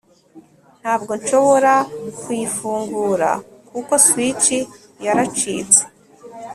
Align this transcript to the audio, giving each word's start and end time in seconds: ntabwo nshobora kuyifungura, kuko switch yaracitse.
ntabwo 0.81 1.11
nshobora 1.21 1.73
kuyifungura, 2.21 3.29
kuko 3.69 3.93
switch 4.05 4.49
yaracitse. 5.05 5.81